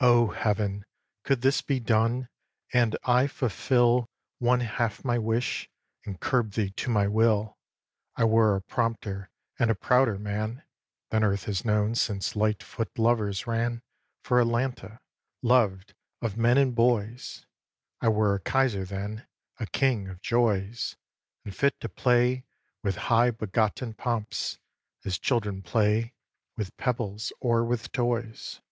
xiii. 0.00 0.08
O 0.08 0.28
Heaven! 0.28 0.86
could 1.22 1.42
this 1.42 1.60
be 1.60 1.78
done, 1.80 2.30
and 2.72 2.96
I 3.04 3.26
fulfil 3.26 4.08
One 4.38 4.60
half 4.60 5.04
my 5.04 5.18
wish, 5.18 5.68
and 6.06 6.18
curb 6.18 6.52
thee 6.52 6.70
to 6.70 6.90
my 6.90 7.06
will, 7.06 7.58
I 8.16 8.24
were 8.24 8.56
a 8.56 8.62
prompter 8.62 9.28
and 9.58 9.70
a 9.70 9.74
prouder 9.74 10.18
man 10.18 10.62
Than 11.10 11.22
earth 11.22 11.44
has 11.44 11.62
known 11.62 11.94
since 11.94 12.34
light 12.34 12.62
foot 12.62 12.98
lovers 12.98 13.46
ran 13.46 13.82
For 14.22 14.40
Atalanta, 14.40 14.98
lov'd 15.42 15.92
of 16.22 16.38
men 16.38 16.56
and 16.56 16.74
boys. 16.74 17.44
I 18.00 18.08
were 18.08 18.34
a 18.34 18.40
kaiser 18.40 18.86
then, 18.86 19.26
a 19.60 19.66
king 19.66 20.08
of 20.08 20.22
joys, 20.22 20.96
And 21.44 21.54
fit 21.54 21.78
to 21.80 21.90
play 21.90 22.46
with 22.82 22.96
high 23.12 23.30
begotten 23.30 23.92
pomps 23.92 24.58
As 25.04 25.18
children 25.18 25.60
play 25.60 26.14
with 26.56 26.74
pebbles 26.78 27.30
or 27.40 27.62
with 27.62 27.92
toys. 27.92 28.62